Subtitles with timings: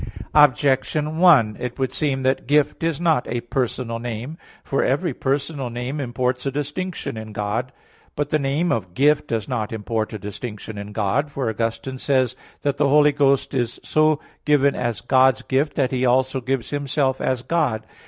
[0.33, 4.35] Objection 1: It would seem that "Gift" is not a personal name.
[4.63, 7.71] For every personal name imports a distinction in God.
[8.15, 12.33] But the name of "Gift" does not import a distinction in God; for Augustine says
[12.33, 12.37] (De Trin.
[12.39, 16.41] xv, 19): that "the Holy Ghost is so given as God's Gift, that He also
[16.41, 17.85] gives Himself as God."